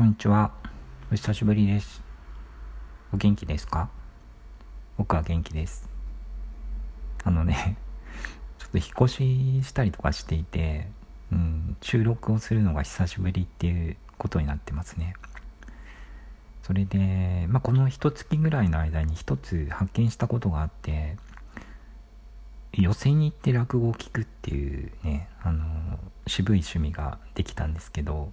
[0.00, 0.50] こんにちは。
[1.12, 2.02] お久しぶりです。
[3.12, 3.90] お元気ですか？
[4.96, 5.90] 僕は元気です。
[7.22, 7.76] あのね、
[8.58, 9.08] ちょっと引っ越
[9.62, 10.88] ししたりとかしていて、
[11.30, 15.12] うん、収録をするのが久しぶりっていうことになってますね。
[16.62, 21.18] それで、まあ、この一月ぐらいの間に一つ発見したことがあって、
[22.72, 28.32] 寄席に行って落語を聞くっていうね、あの、渋い趣味ができたんですけど、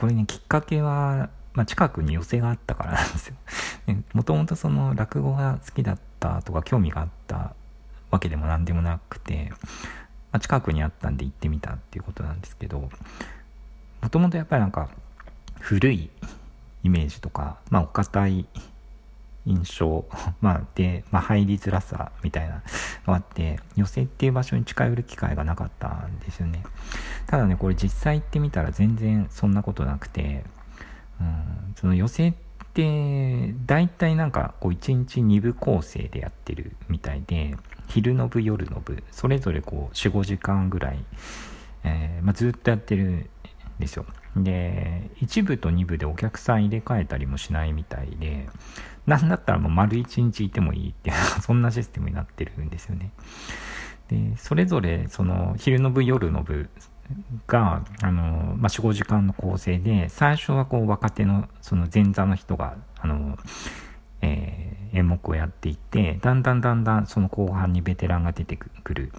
[0.00, 3.34] これね、きっかけは、まあ、近くに寄席があったからなんですよ。
[4.14, 7.54] もともとその落語が好きだったとか興味があった
[8.10, 9.52] わけでも何でもなくて、
[10.32, 12.88] まあ、近くにあったんで行ってみたっていうことなんですけど、
[14.00, 14.88] もともとやっぱりなんか
[15.58, 16.10] 古い
[16.82, 18.46] イメージとか、まあ、お堅い
[19.46, 20.04] 印象、
[20.40, 22.60] まあ、で、まあ、入りづらさみたいなの
[23.08, 26.62] があって、寄席っていう場所に近寄る機会がなかったんですよね。
[27.26, 30.44] ただね、これ実際行ってみたら全然そんなことなくて、
[31.20, 32.36] うん、その寄席っ
[32.72, 37.56] て、大体なんかこう1日2部構成でやってるみたいで、
[37.88, 41.04] 昼の部、夜の部、それぞれこう4、5時間ぐらい、
[41.82, 43.30] えー、まあ、ずっとやってる
[43.80, 44.06] ですよ。
[44.36, 48.48] で、1部と2部でお客さん入れ替えたりもしないみたいで、
[49.06, 53.10] なんだったらもう丸1日いてもいいっていう、 そんなシステムになってるんですよね。
[54.08, 56.68] で、それぞれ、その、昼の部、夜の部
[57.46, 63.38] が、あの、まあ、4、5時間の構成で、最初はこう、若手の、その前座の人が、あの、
[64.20, 69.12] えー、演目をやっていって、だんだんだんだんその後半にベテランが出てくる。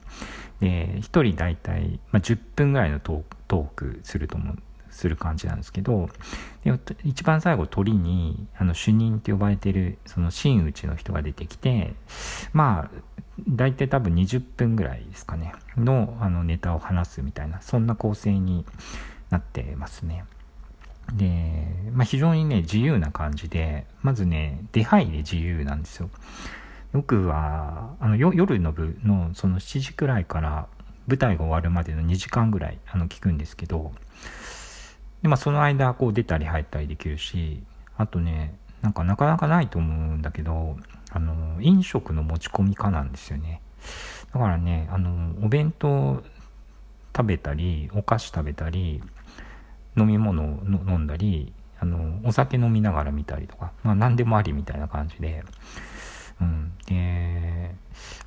[0.60, 4.58] で、1人大体、まあ、10分ぐらいのトークすると思う。
[4.92, 6.10] する感じなんですけど
[6.64, 11.94] で一番最後鳥にあの主任って呼ばれてるその真打ちの人が出てきて
[12.54, 13.02] まあ
[13.50, 18.66] 大体多分20分ぐらいですかねのあのネタを話すみたいなそんな構成に
[19.30, 20.26] なってますね。
[21.14, 26.10] で、まあ、非常にね自由な感じでまずね出入り自由なんですよ。
[26.94, 30.68] 僕はあの夜の部のその7時くらいから
[31.08, 33.94] 舞台が終わるまでの2時間ぐらいあの聞くんですけど
[35.22, 37.64] で、まあ、その間、こう出たり入ったりできるし、
[37.98, 40.78] あとね、なんかなかなかないと思うんだけど、
[41.12, 43.62] あの、飲食の持ち込みかなんですよね。
[44.34, 46.24] だからね、あの、お弁当
[47.16, 49.04] 食べたり、お菓子食べたり、
[49.98, 55.44] 飲み物を飲んだり、あの、お酒飲みながら見たりとか、まあ何でもありみたいな感じで、
[56.40, 56.74] うん。
[56.88, 57.76] で、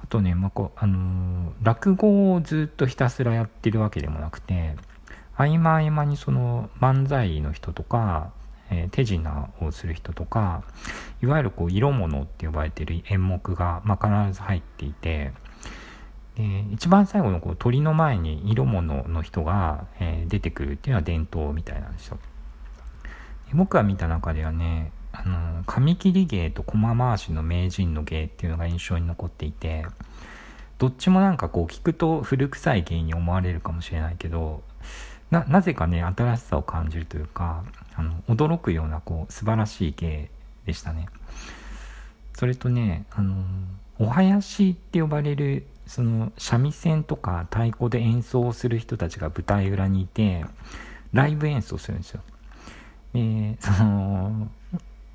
[0.02, 4.76] あとね、まあ、こ、あの、落語をずっとひたすらやってるわけでもなくて、
[5.36, 8.32] 合間合間にその漫才の人とか、
[8.70, 10.62] えー、手品をする人とか
[11.22, 15.32] いわゆるこう色物って呼ばれてる演目が、まあ、必ず入っていて
[16.36, 22.18] で一番最後のこう鳥の前に色物の人が、えー、出てくるっていうのは伝統みたいなんですよ。
[23.52, 29.86] 僕が見た中ではねあの紙切り芸と駒回しの名人の芸っていうのが印象に残っていて
[30.78, 34.62] どっちもなんかこう聞くと古臭い芸に思われるかもしれないけど
[35.34, 37.64] な、なぜかね、新しさを感じるというか、
[37.96, 40.30] あの、驚くような、こう、素晴らしい芸
[40.64, 41.08] でしたね。
[42.34, 43.44] それとね、あの、
[43.98, 50.44] お囃子って呼ばれる、その、三味線とか太鼓で演奏をする人たちが舞台裏にいて、
[51.12, 52.20] ライブ演奏するんですよ。
[53.14, 54.48] えー、その、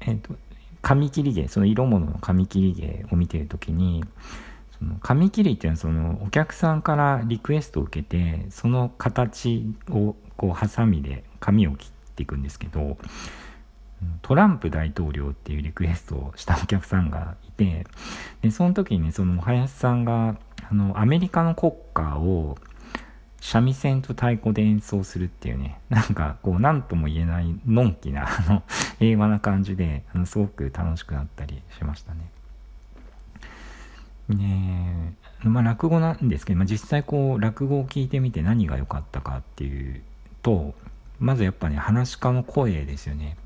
[0.01, 0.35] えっ、ー、と、
[0.81, 4.03] 紙切り芸、その色物の紙切り芸を見てるときに、
[4.79, 12.97] その紙切りっていうのはそのお客さんからリクエストを受けてその形をこうハサミで紙を切っていくんですけど
[14.21, 17.85] トランプ大統領っていうリクエストをしたお客さんがいて
[18.41, 20.37] でその時にその林さんが
[20.69, 22.57] あのアメリカの国歌を
[23.41, 28.63] 三味線と太鼓で演奏するっていうねなんかこう何とも言えないのんきなあの
[28.99, 32.29] 平和な感じであのすごく楽しくなったりしましたね。
[34.29, 40.03] ねまあ、落語なんですけど、まあ、実際こう落語を聞いてみて何が良かったかっていう
[40.43, 40.75] と
[41.19, 43.37] まずやっぱね話し家の声ですよね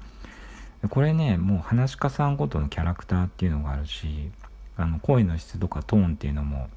[0.90, 4.32] これねもう話し家さんごとのキャラクターっていうのがあるし
[4.76, 6.70] あの声の質とかトーンっていうのも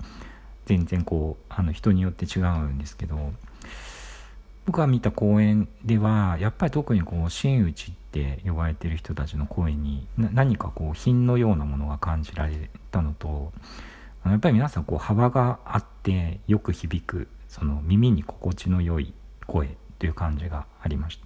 [0.66, 3.32] 全然こうあの人によって違うんですけど
[4.66, 13.52] 僕が見た公演ではやっぱり特にこう真打ちって呼ばれてる人たちの声に何かこう品のようなものが感じられたのと
[14.24, 19.14] やっぱり皆さんこう幅があってよく響くその耳に心地の良い
[19.46, 21.25] 声という感じがありました。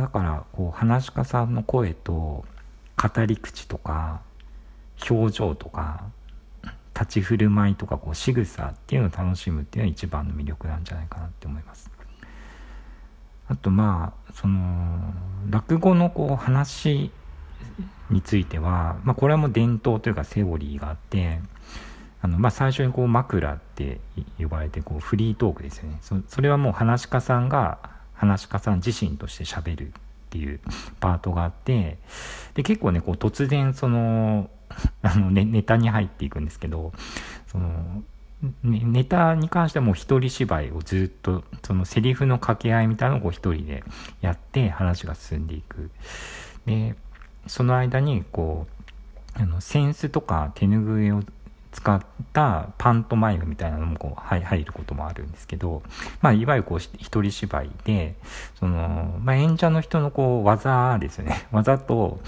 [0.00, 2.12] だからこう話し家さんの声と
[2.96, 4.20] 語り口とか
[5.08, 6.04] 表情とか
[6.94, 11.90] 立ち振る舞いとかこう仕草っていうのを楽しむっていうのが一番の魅力なんじゃないかなって思います。
[13.48, 15.12] あとまあその
[15.50, 17.10] 落語のこう話
[18.10, 21.40] については、まあ、これはもう伝統というかセオリーがあって
[22.20, 24.00] あの、まあ、最初にこう枕って
[24.38, 25.98] 呼ばれてこうフリートークですよね。
[26.28, 27.78] それはもう話し家さんが
[28.14, 29.90] 話し家さん自身としてしゃべるっ
[30.30, 30.60] ていう
[31.00, 31.98] パートがあって
[32.54, 34.50] で結構ねこう突然その
[35.02, 36.92] あのネネタに入っていくんですけど
[37.46, 38.02] その
[38.62, 43.84] ネタに関してはもう一人芝居をずっとそのセリフの掛け合いみたいなのを一人で
[44.20, 45.90] やって話が進んでいく。
[46.66, 46.96] で
[47.46, 48.66] その間にこ
[49.38, 51.22] うあのセンスとか手ぬぐいを
[51.72, 52.00] 使っ
[52.32, 55.82] たパントマイムみたいなのもこう入ることもあるんですけど、
[56.20, 58.14] まあ、いわゆるこう一人芝居で
[58.58, 62.20] その、まあ、演者の人のこう技ですよね 技と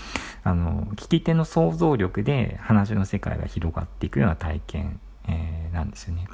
[0.43, 6.27] あの聞き手の想像力で話の世界が広がっていくような体験えー、なんですよね。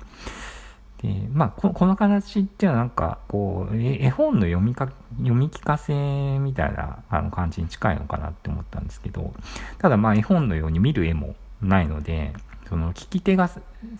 [1.02, 9.32] で、まあこ、の形っていうのはなんか、こう、絵本の読みか、読み聞かせみたいなあの感じに近いのかなって思ったんですけど、
[9.78, 12.32] ただまあ絵本のように見る絵もないので、
[12.70, 13.50] その聞き手が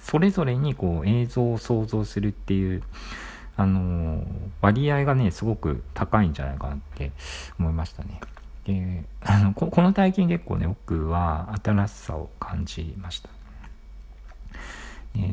[0.01, 2.83] それぞれにこう映像を想像するっていう、
[3.57, 4.25] あの
[4.63, 7.11] 割合がね、すごく高いんじゃないかなって
[7.59, 8.21] 思いましたね。
[8.65, 13.29] で、あのこの体験結構ね、僕は新しさを感じました。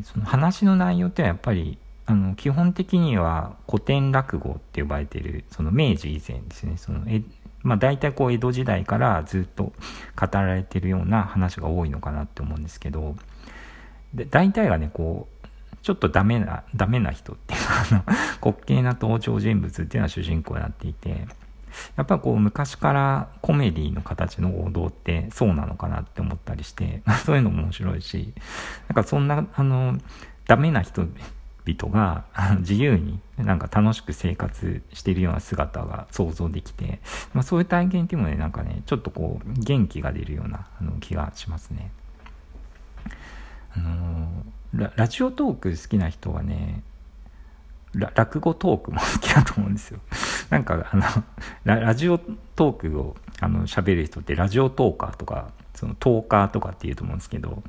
[0.04, 6.78] その話の内容ってやっぱりあの基本的には古典落語って呼ばれてるその明治以前ですね。
[6.78, 7.22] そのえ、
[7.64, 9.74] まあ、大体こう江戸時代からずっと
[10.20, 13.16] 語られてるような話が多いのかなって思うんですけど
[14.14, 15.48] で大体がねこう
[15.84, 18.04] ちょっとダメなダメな人っていうかあの
[18.42, 21.28] 滑稽な登場人物っていうのは主人公になっていて
[21.96, 28.34] やっぱこう昔からコメディの形の王道ってそうなのかなって思ったりして、 そういうのも面白いし、
[28.88, 29.98] なんかそんな、あの、
[30.46, 32.26] ダメな人々が
[32.60, 37.00] 自由になんか楽しく生活しているような姿が想像できて、
[37.34, 41.92] まあ、そういう体験っていうのでなんかね、ちょっとこう元気が出るようなあの気がしますね。
[43.76, 44.28] あの
[44.74, 46.82] ララジオトーク好きな人はね、
[47.94, 50.00] 落語トークも好きだと思うんですよ。
[50.50, 51.04] なんか、あの、
[51.64, 52.18] ララジオ
[52.56, 57.64] トークをあの喋る人ってラジオトーカーとか、そのトーカーとかって言うと思うんですけど、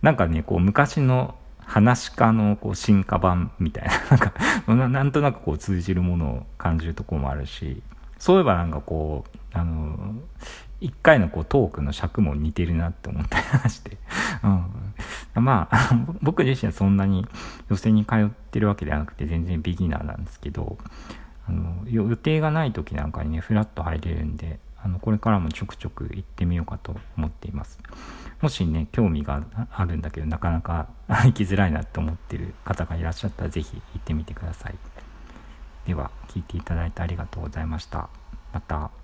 [0.00, 1.34] なんかね、こう昔の
[1.66, 7.82] 話し家のこう進化版みたいな、 なんかな、んとなくこう通じるものを感じるとこもあるし、
[8.18, 10.14] そういえばなんかこう、あの、
[10.80, 13.98] 一回のこうトークの尺も似てるなって思ったりして、
[15.36, 15.90] うん、まあ、
[16.22, 17.26] 僕自身はそんなに
[17.68, 20.78] 寄席に通ってるわけではなくて全然ビギナーなんですけど、
[21.48, 27.78] あの予定がない時なんかにね、フラッと入れるんで、あのこれからもちょくちょく行ってみようかと思っています。
[28.40, 34.74] もしね、興味があるんだけど、なかなか行きづらいなって思ってる方がいらっしゃったら、是非行ってみてください。
[35.86, 38.08] では、聞いていただいてありがとうございました。
[38.52, 39.01] また。